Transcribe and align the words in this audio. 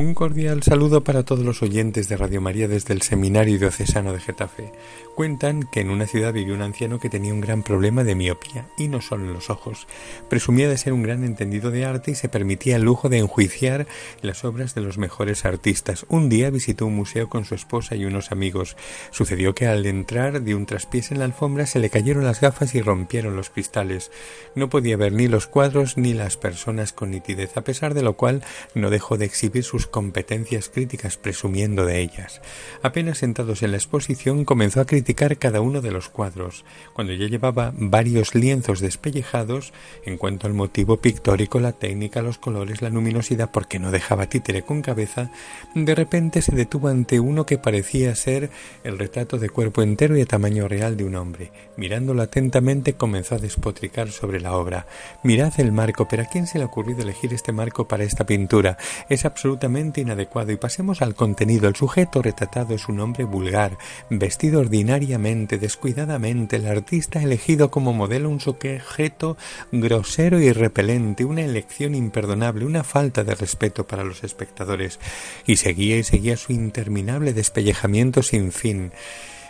Un 0.00 0.14
cordial 0.14 0.62
saludo 0.62 1.02
para 1.02 1.24
todos 1.24 1.44
los 1.44 1.60
oyentes 1.60 2.08
de 2.08 2.16
Radio 2.16 2.40
María 2.40 2.68
desde 2.68 2.94
el 2.94 3.02
Seminario 3.02 3.58
Diocesano 3.58 4.12
de 4.12 4.20
Getafe. 4.20 4.72
Cuentan 5.16 5.64
que 5.64 5.80
en 5.80 5.90
una 5.90 6.06
ciudad 6.06 6.32
vivió 6.32 6.54
un 6.54 6.62
anciano 6.62 7.00
que 7.00 7.10
tenía 7.10 7.34
un 7.34 7.40
gran 7.40 7.64
problema 7.64 8.04
de 8.04 8.14
miopía, 8.14 8.68
y 8.76 8.86
no 8.86 9.00
solo 9.00 9.24
en 9.24 9.32
los 9.32 9.50
ojos. 9.50 9.88
Presumía 10.30 10.68
de 10.68 10.78
ser 10.78 10.92
un 10.92 11.02
gran 11.02 11.24
entendido 11.24 11.72
de 11.72 11.84
arte 11.84 12.12
y 12.12 12.14
se 12.14 12.28
permitía 12.28 12.76
el 12.76 12.82
lujo 12.82 13.08
de 13.08 13.18
enjuiciar 13.18 13.88
las 14.22 14.44
obras 14.44 14.76
de 14.76 14.82
los 14.82 14.98
mejores 14.98 15.44
artistas. 15.44 16.06
Un 16.08 16.28
día 16.28 16.50
visitó 16.50 16.86
un 16.86 16.94
museo 16.94 17.28
con 17.28 17.44
su 17.44 17.56
esposa 17.56 17.96
y 17.96 18.04
unos 18.04 18.30
amigos. 18.30 18.76
Sucedió 19.10 19.56
que 19.56 19.66
al 19.66 19.84
entrar 19.84 20.42
de 20.42 20.54
un 20.54 20.66
traspiés 20.66 21.10
en 21.10 21.18
la 21.18 21.24
alfombra 21.24 21.66
se 21.66 21.80
le 21.80 21.90
cayeron 21.90 22.22
las 22.22 22.40
gafas 22.40 22.76
y 22.76 22.82
rompieron 22.82 23.34
los 23.34 23.50
cristales. 23.50 24.12
No 24.54 24.70
podía 24.70 24.96
ver 24.96 25.12
ni 25.12 25.26
los 25.26 25.48
cuadros 25.48 25.96
ni 25.96 26.14
las 26.14 26.36
personas 26.36 26.92
con 26.92 27.10
nitidez, 27.10 27.56
a 27.56 27.62
pesar 27.62 27.94
de 27.94 28.02
lo 28.02 28.12
cual 28.12 28.44
no 28.76 28.90
dejó 28.90 29.18
de 29.18 29.24
exhibir 29.24 29.64
sus 29.64 29.87
competencias 29.88 30.68
críticas 30.68 31.16
presumiendo 31.16 31.84
de 31.84 32.00
ellas. 32.00 32.40
Apenas 32.82 33.18
sentados 33.18 33.62
en 33.62 33.72
la 33.72 33.76
exposición 33.76 34.44
comenzó 34.44 34.80
a 34.80 34.86
criticar 34.86 35.38
cada 35.38 35.60
uno 35.60 35.80
de 35.80 35.90
los 35.90 36.08
cuadros. 36.08 36.64
Cuando 36.92 37.12
ya 37.12 37.26
llevaba 37.26 37.72
varios 37.76 38.34
lienzos 38.34 38.80
despellejados, 38.80 39.72
en 40.04 40.18
cuanto 40.18 40.46
al 40.46 40.54
motivo 40.54 40.98
pictórico, 40.98 41.60
la 41.60 41.72
técnica, 41.72 42.22
los 42.22 42.38
colores, 42.38 42.82
la 42.82 42.90
luminosidad, 42.90 43.50
porque 43.50 43.78
no 43.78 43.90
dejaba 43.90 44.28
títere 44.28 44.62
con 44.62 44.82
cabeza, 44.82 45.30
de 45.74 45.94
repente 45.94 46.42
se 46.42 46.54
detuvo 46.54 46.88
ante 46.88 47.20
uno 47.20 47.46
que 47.46 47.58
parecía 47.58 48.14
ser 48.14 48.50
el 48.84 48.98
retrato 48.98 49.38
de 49.38 49.50
cuerpo 49.50 49.82
entero 49.82 50.16
y 50.16 50.20
de 50.20 50.26
tamaño 50.26 50.68
real 50.68 50.96
de 50.96 51.04
un 51.04 51.16
hombre. 51.16 51.52
Mirándolo 51.76 52.22
atentamente 52.22 52.94
comenzó 52.94 53.36
a 53.36 53.38
despotricar 53.38 54.10
sobre 54.10 54.40
la 54.40 54.54
obra. 54.54 54.86
Mirad 55.22 55.58
el 55.58 55.72
marco, 55.72 56.08
pero 56.08 56.22
¿a 56.22 56.26
quién 56.26 56.46
se 56.46 56.58
le 56.58 56.64
ha 56.64 56.66
ocurrido 56.66 57.02
elegir 57.02 57.32
este 57.32 57.52
marco 57.52 57.88
para 57.88 58.04
esta 58.04 58.26
pintura? 58.26 58.76
Es 59.08 59.24
absolutamente 59.24 59.77
inadecuado 59.78 60.52
y 60.52 60.56
pasemos 60.56 61.02
al 61.02 61.14
contenido. 61.14 61.68
El 61.68 61.76
sujeto 61.76 62.20
retratado 62.20 62.74
es 62.74 62.88
un 62.88 63.00
hombre 63.00 63.24
vulgar, 63.24 63.78
vestido 64.10 64.60
ordinariamente, 64.60 65.58
descuidadamente. 65.58 66.56
El 66.56 66.66
artista 66.66 67.20
ha 67.20 67.22
elegido 67.22 67.70
como 67.70 67.92
modelo 67.92 68.28
un 68.28 68.40
sujeto 68.40 69.36
grosero 69.72 70.40
y 70.40 70.52
repelente, 70.52 71.24
una 71.24 71.42
elección 71.42 71.94
imperdonable, 71.94 72.64
una 72.64 72.84
falta 72.84 73.24
de 73.24 73.34
respeto 73.34 73.86
para 73.86 74.04
los 74.04 74.24
espectadores. 74.24 74.98
Y 75.46 75.56
seguía 75.56 75.96
y 75.96 76.04
seguía 76.04 76.36
su 76.36 76.52
interminable 76.52 77.32
despellejamiento 77.32 78.22
sin 78.22 78.52
fin. 78.52 78.92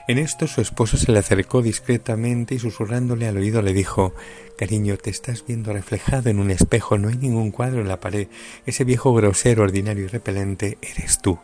En 0.08 0.16
esto 0.16 0.46
su 0.46 0.62
esposo 0.62 0.96
se 0.96 1.12
le 1.12 1.18
acercó 1.18 1.60
discretamente 1.60 2.54
y 2.54 2.58
susurrándole 2.58 3.28
al 3.28 3.36
oído 3.36 3.60
le 3.60 3.74
dijo 3.74 4.14
Cariño, 4.56 4.96
te 4.96 5.10
estás 5.10 5.44
viendo 5.46 5.70
reflejado 5.70 6.30
en 6.30 6.38
un 6.38 6.50
espejo, 6.50 6.96
no 6.96 7.08
hay 7.08 7.18
ningún 7.18 7.50
cuadro 7.50 7.82
en 7.82 7.88
la 7.88 8.00
pared. 8.00 8.28
Ese 8.64 8.84
viejo 8.84 9.12
grosero, 9.12 9.64
ordinario 9.64 10.04
y 10.04 10.08
repelente 10.08 10.78
eres 10.80 11.20
tú. 11.20 11.38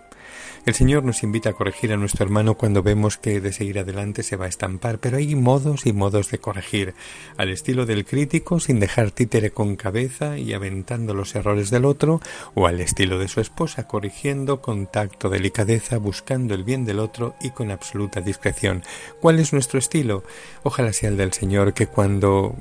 El 0.67 0.75
Señor 0.75 1.05
nos 1.05 1.23
invita 1.23 1.51
a 1.51 1.53
corregir 1.53 1.93
a 1.93 1.97
nuestro 1.97 2.25
hermano 2.25 2.55
cuando 2.55 2.83
vemos 2.83 3.19
que 3.19 3.41
de 3.41 3.53
seguir 3.53 3.79
adelante 3.79 4.23
se 4.23 4.37
va 4.37 4.47
a 4.47 4.49
estampar, 4.49 4.99
pero 4.99 5.19
hay 5.19 5.35
modos 5.35 5.87
y 5.87 5.93
modos 5.93 6.31
de 6.31 6.39
corregir, 6.39 6.95
al 7.37 7.51
estilo 7.51 7.85
del 7.85 8.05
crítico, 8.05 8.61
sin 8.61 8.81
dejar 8.81 9.11
títere 9.11 9.51
con 9.51 9.77
cabeza 9.77 10.39
y 10.39 10.53
aventando 10.55 11.13
los 11.13 11.35
errores 11.35 11.71
del 11.71 11.85
otro, 11.85 12.21
o 12.55 12.67
al 12.67 12.81
estilo 12.81 13.19
de 13.19 13.29
su 13.29 13.41
esposa, 13.41 13.87
corrigiendo 13.87 14.63
con 14.63 14.87
tacto, 14.87 15.29
delicadeza, 15.29 15.99
buscando 15.99 16.55
el 16.55 16.65
bien 16.65 16.85
del 16.85 16.99
otro 16.99 17.35
y 17.41 17.51
con 17.51 17.71
absoluta 17.71 18.21
discreción. 18.21 18.83
¿Cuál 19.21 19.41
es 19.41 19.53
nuestro 19.53 19.79
estilo? 19.79 20.25
Ojalá 20.63 20.93
sea 20.93 21.11
el 21.11 21.17
del 21.17 21.33
Señor 21.33 21.75
que 21.75 21.87
cuando 21.87 22.57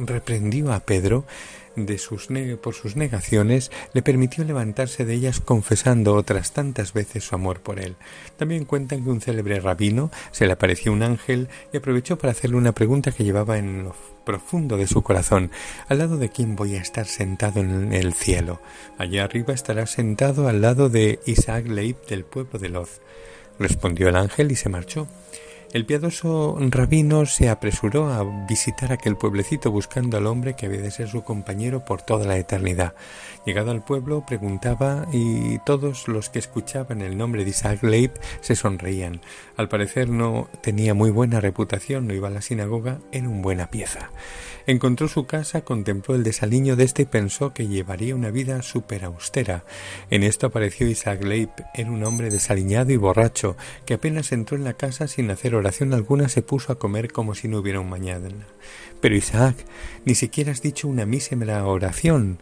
reprendió 0.00 0.72
a 0.72 0.80
Pedro, 0.80 1.24
de 1.86 1.98
sus 1.98 2.28
por 2.60 2.74
sus 2.74 2.96
negaciones 2.96 3.70
le 3.92 4.02
permitió 4.02 4.44
levantarse 4.44 5.04
de 5.04 5.14
ellas 5.14 5.40
confesando 5.40 6.14
otras 6.14 6.52
tantas 6.52 6.92
veces 6.92 7.24
su 7.24 7.34
amor 7.34 7.60
por 7.60 7.80
él. 7.80 7.96
También 8.36 8.64
cuentan 8.64 9.04
que 9.04 9.10
un 9.10 9.20
célebre 9.20 9.60
rabino 9.60 10.10
se 10.30 10.46
le 10.46 10.52
apareció 10.52 10.92
un 10.92 11.02
ángel 11.02 11.48
y 11.72 11.78
aprovechó 11.78 12.18
para 12.18 12.32
hacerle 12.32 12.56
una 12.56 12.72
pregunta 12.72 13.12
que 13.12 13.24
llevaba 13.24 13.58
en 13.58 13.84
lo 13.84 13.94
profundo 14.24 14.76
de 14.76 14.86
su 14.86 15.02
corazón. 15.02 15.50
¿Al 15.88 15.98
lado 15.98 16.18
de 16.18 16.28
quién 16.28 16.54
voy 16.54 16.76
a 16.76 16.82
estar 16.82 17.06
sentado 17.06 17.60
en 17.60 17.92
el 17.92 18.12
cielo? 18.12 18.60
Allá 18.98 19.24
arriba 19.24 19.54
estará 19.54 19.86
sentado 19.86 20.48
al 20.48 20.60
lado 20.60 20.88
de 20.88 21.20
Isaac 21.24 21.66
Leib 21.66 21.96
del 22.06 22.24
pueblo 22.24 22.58
de 22.58 22.68
Loz. 22.68 23.00
Respondió 23.58 24.08
el 24.08 24.16
ángel 24.16 24.52
y 24.52 24.56
se 24.56 24.68
marchó. 24.68 25.08
El 25.70 25.84
piadoso 25.84 26.56
rabino 26.58 27.26
se 27.26 27.50
apresuró 27.50 28.08
a 28.10 28.24
visitar 28.46 28.90
aquel 28.90 29.16
pueblecito 29.16 29.70
buscando 29.70 30.16
al 30.16 30.26
hombre 30.26 30.56
que 30.56 30.64
había 30.64 30.80
de 30.80 30.90
ser 30.90 31.08
su 31.08 31.22
compañero 31.22 31.84
por 31.84 32.00
toda 32.00 32.26
la 32.26 32.38
eternidad. 32.38 32.94
Llegado 33.44 33.70
al 33.70 33.84
pueblo, 33.84 34.24
preguntaba 34.26 35.06
y 35.12 35.58
todos 35.66 36.08
los 36.08 36.30
que 36.30 36.38
escuchaban 36.38 37.02
el 37.02 37.18
nombre 37.18 37.44
de 37.44 37.50
Isaac 37.50 37.82
Leib 37.82 38.12
se 38.40 38.56
sonreían. 38.56 39.20
Al 39.58 39.68
parecer 39.68 40.08
no 40.08 40.48
tenía 40.62 40.94
muy 40.94 41.10
buena 41.10 41.38
reputación, 41.38 42.06
no 42.06 42.14
iba 42.14 42.28
a 42.28 42.30
la 42.32 42.40
sinagoga 42.40 43.00
en 43.12 43.26
un 43.26 43.42
buena 43.42 43.68
pieza. 43.68 44.10
Encontró 44.68 45.08
su 45.08 45.24
casa, 45.24 45.62
contempló 45.62 46.14
el 46.14 46.22
desaliño 46.22 46.76
de 46.76 46.84
este 46.84 47.00
y 47.00 47.06
pensó 47.06 47.54
que 47.54 47.68
llevaría 47.68 48.14
una 48.14 48.30
vida 48.30 48.60
súper 48.60 49.02
austera. 49.06 49.64
En 50.10 50.22
esto 50.22 50.46
apareció 50.46 50.86
Isaac 50.86 51.24
Leib, 51.24 51.48
era 51.72 51.90
un 51.90 52.04
hombre 52.04 52.28
desaliñado 52.28 52.92
y 52.92 52.98
borracho, 52.98 53.56
que 53.86 53.94
apenas 53.94 54.30
entró 54.30 54.58
en 54.58 54.64
la 54.64 54.74
casa 54.74 55.08
sin 55.08 55.30
hacer 55.30 55.54
oración 55.54 55.94
alguna 55.94 56.28
se 56.28 56.42
puso 56.42 56.70
a 56.70 56.78
comer 56.78 57.10
como 57.10 57.34
si 57.34 57.48
no 57.48 57.60
hubiera 57.60 57.80
un 57.80 57.88
mañana. 57.88 58.28
Pero 59.00 59.16
Isaac, 59.16 59.56
ni 60.04 60.14
siquiera 60.14 60.52
has 60.52 60.60
dicho 60.60 60.86
una 60.86 61.06
mísera 61.06 61.64
oración. 61.64 62.38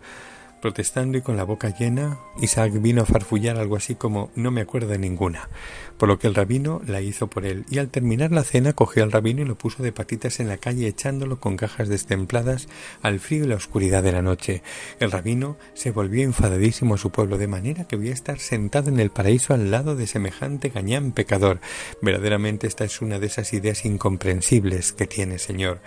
Protestando 0.67 1.17
y 1.17 1.23
con 1.23 1.37
la 1.37 1.45
boca 1.45 1.73
llena, 1.73 2.19
Isaac 2.41 2.73
vino 2.81 3.01
a 3.01 3.07
farfullar 3.07 3.57
algo 3.57 3.77
así 3.77 3.95
como 3.95 4.33
no 4.35 4.51
me 4.51 4.63
acuerdo 4.63 4.89
de 4.89 4.99
ninguna, 4.99 5.49
por 5.97 6.09
lo 6.09 6.19
que 6.19 6.27
el 6.27 6.35
rabino 6.35 6.83
la 6.89 7.01
hizo 7.01 7.29
por 7.29 7.47
él, 7.47 7.65
y 7.71 7.79
al 7.79 7.89
terminar 7.89 8.33
la 8.33 8.43
cena 8.43 8.73
cogió 8.73 9.05
al 9.05 9.13
rabino 9.13 9.43
y 9.43 9.45
lo 9.45 9.55
puso 9.55 9.85
de 9.85 9.93
patitas 9.93 10.41
en 10.41 10.49
la 10.49 10.57
calle 10.57 10.89
echándolo 10.89 11.39
con 11.39 11.57
cajas 11.57 11.89
destempladas 11.89 12.67
al 13.01 13.21
frío 13.21 13.45
y 13.45 13.47
la 13.47 13.55
oscuridad 13.55 14.03
de 14.03 14.11
la 14.11 14.23
noche. 14.23 14.65
El 14.99 15.13
rabino 15.13 15.57
se 15.75 15.93
volvió 15.93 16.25
enfadadísimo 16.25 16.97
a 16.97 16.99
su 16.99 17.11
pueblo, 17.11 17.39
de 17.39 17.47
manera 17.47 17.85
que 17.85 17.95
voy 17.95 18.09
a 18.09 18.15
estar 18.15 18.41
sentado 18.41 18.89
en 18.89 18.99
el 18.99 19.11
paraíso 19.11 19.55
al 19.55 19.71
lado 19.71 19.95
de 19.95 20.09
semejante 20.09 20.71
gañán 20.71 21.13
pecador. 21.13 21.61
Verdaderamente 22.03 22.67
esta 22.67 22.85
es 22.85 23.01
una 23.01 23.21
de 23.21 23.29
esas 23.29 23.53
ideas 23.53 23.85
incomprensibles 23.85 24.93
que 24.93 25.07
tiene, 25.07 25.39
Señor 25.39 25.79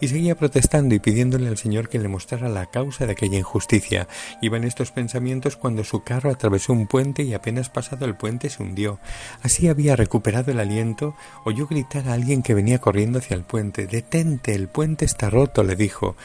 y 0.00 0.08
seguía 0.08 0.34
protestando 0.34 0.94
y 0.94 0.98
pidiéndole 0.98 1.48
al 1.48 1.56
Señor 1.56 1.88
que 1.88 1.98
le 1.98 2.08
mostrara 2.08 2.48
la 2.48 2.66
causa 2.66 3.06
de 3.06 3.12
aquella 3.12 3.38
injusticia. 3.38 4.08
Iba 4.40 4.56
en 4.56 4.64
estos 4.64 4.90
pensamientos 4.90 5.56
cuando 5.56 5.84
su 5.84 6.02
carro 6.02 6.30
atravesó 6.30 6.72
un 6.72 6.86
puente 6.86 7.22
y 7.22 7.34
apenas 7.34 7.68
pasado 7.70 8.04
el 8.04 8.16
puente 8.16 8.50
se 8.50 8.62
hundió. 8.62 8.98
Así 9.42 9.68
había 9.68 9.96
recuperado 9.96 10.52
el 10.52 10.60
aliento, 10.60 11.16
oyó 11.44 11.66
gritar 11.66 12.08
a 12.08 12.14
alguien 12.14 12.42
que 12.42 12.54
venía 12.54 12.78
corriendo 12.78 13.18
hacia 13.18 13.36
el 13.36 13.42
puente. 13.42 13.86
Detente, 13.86 14.54
el 14.54 14.68
puente 14.68 15.04
está 15.04 15.30
roto, 15.30 15.62
le 15.62 15.76
dijo. 15.76 16.16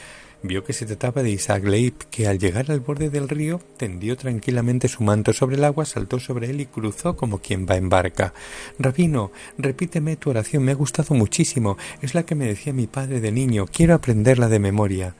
Vio 0.46 0.66
que 0.66 0.74
se 0.74 0.86
trataba 0.86 1.24
de 1.24 1.32
Isaac 1.32 1.64
Leib, 1.64 1.94
que 2.12 2.28
al 2.28 2.38
llegar 2.38 2.70
al 2.70 2.82
borde 2.82 3.10
del 3.10 3.30
río 3.30 3.62
tendió 3.78 4.18
tranquilamente 4.18 4.90
su 4.90 5.02
manto 5.02 5.32
sobre 5.32 5.56
el 5.56 5.64
agua, 5.64 5.86
saltó 5.86 6.20
sobre 6.20 6.50
él 6.50 6.60
y 6.60 6.66
cruzó 6.66 7.16
como 7.16 7.38
quien 7.38 7.66
va 7.66 7.78
en 7.78 7.88
barca. 7.88 8.34
Rabino, 8.78 9.32
repíteme 9.58 10.18
tu 10.18 10.32
oración, 10.32 10.64
me 10.64 10.74
ha 10.74 10.76
gustado 10.76 11.16
muchísimo. 11.16 11.78
Es 12.02 12.14
la 12.14 12.24
que 12.24 12.36
me 12.36 12.46
decía 12.46 12.74
mi 12.74 12.88
padre 12.88 13.22
de 13.22 13.32
niño. 13.32 13.68
Quiero 13.72 13.94
aprenderla 13.94 14.50
de 14.50 14.60
memoria. 14.60 15.16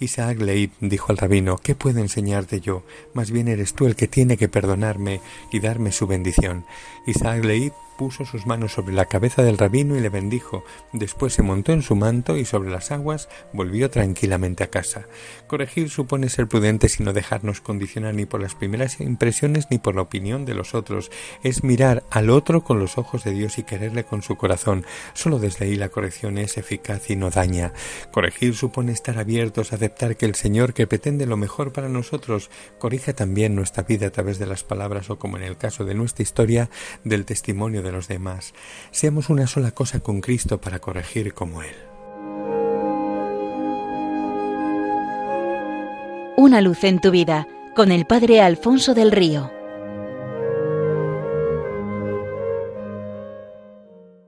Isaac 0.00 0.40
Leib, 0.40 0.72
dijo 0.80 1.12
el 1.12 1.18
rabino, 1.18 1.56
¿qué 1.56 1.76
puedo 1.76 2.00
enseñarte 2.00 2.60
yo? 2.60 2.82
Más 3.14 3.30
bien 3.30 3.46
eres 3.46 3.74
tú 3.74 3.86
el 3.86 3.94
que 3.94 4.08
tiene 4.08 4.36
que 4.36 4.48
perdonarme 4.48 5.20
y 5.52 5.60
darme 5.60 5.92
su 5.92 6.08
bendición. 6.08 6.64
Isaac 7.06 7.44
Leib 7.44 7.72
puso 7.96 8.24
sus 8.24 8.46
manos 8.46 8.72
sobre 8.72 8.94
la 8.94 9.06
cabeza 9.06 9.42
del 9.42 9.58
rabino 9.58 9.96
y 9.96 10.00
le 10.00 10.08
bendijo. 10.08 10.64
Después 10.92 11.32
se 11.32 11.42
montó 11.42 11.72
en 11.72 11.82
su 11.82 11.96
manto 11.96 12.36
y 12.36 12.44
sobre 12.44 12.70
las 12.70 12.90
aguas 12.90 13.28
volvió 13.52 13.90
tranquilamente 13.90 14.64
a 14.64 14.70
casa. 14.70 15.06
Corregir 15.46 15.90
supone 15.90 16.28
ser 16.28 16.48
prudente 16.48 16.88
sin 16.88 17.06
no 17.06 17.12
dejarnos 17.12 17.60
condicionar 17.60 18.14
ni 18.14 18.26
por 18.26 18.40
las 18.40 18.54
primeras 18.54 19.00
impresiones 19.00 19.66
ni 19.70 19.78
por 19.78 19.94
la 19.94 20.02
opinión 20.02 20.44
de 20.44 20.54
los 20.54 20.74
otros. 20.74 21.10
Es 21.42 21.64
mirar 21.64 22.04
al 22.10 22.30
otro 22.30 22.64
con 22.64 22.78
los 22.78 22.98
ojos 22.98 23.24
de 23.24 23.32
Dios 23.32 23.58
y 23.58 23.62
quererle 23.62 24.04
con 24.04 24.22
su 24.22 24.36
corazón. 24.36 24.84
Solo 25.12 25.38
desde 25.38 25.66
ahí 25.66 25.76
la 25.76 25.88
corrección 25.88 26.38
es 26.38 26.58
eficaz 26.58 27.10
y 27.10 27.16
no 27.16 27.30
daña. 27.30 27.72
Corregir 28.12 28.54
supone 28.54 28.92
estar 28.92 29.18
abiertos 29.18 29.72
a 29.72 29.76
aceptar 29.76 30.16
que 30.16 30.26
el 30.26 30.34
Señor, 30.34 30.74
que 30.74 30.86
pretende 30.86 31.26
lo 31.26 31.36
mejor 31.36 31.72
para 31.72 31.88
nosotros, 31.88 32.50
corrija 32.78 33.12
también 33.12 33.54
nuestra 33.54 33.82
vida 33.82 34.08
a 34.08 34.10
través 34.10 34.38
de 34.38 34.46
las 34.46 34.64
palabras 34.64 35.10
o, 35.10 35.18
como 35.18 35.36
en 35.36 35.44
el 35.44 35.56
caso 35.56 35.84
de 35.84 35.94
nuestra 35.94 36.22
historia, 36.22 36.70
del 37.04 37.24
testimonio 37.24 37.82
de 37.84 37.92
los 37.92 38.08
demás. 38.08 38.52
Seamos 38.90 39.30
una 39.30 39.46
sola 39.46 39.70
cosa 39.70 40.00
con 40.00 40.20
Cristo 40.20 40.60
para 40.60 40.80
corregir 40.80 41.34
como 41.34 41.62
Él. 41.62 41.76
Una 46.36 46.60
luz 46.60 46.82
en 46.82 47.00
tu 47.00 47.12
vida 47.12 47.46
con 47.76 47.92
el 47.92 48.06
Padre 48.06 48.40
Alfonso 48.40 48.94
del 48.94 49.12
Río. 49.12 49.53